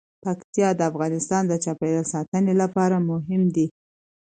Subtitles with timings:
[0.23, 3.67] پکتیا د افغانستان د چاپیریال ساتنې لپاره مهم دي.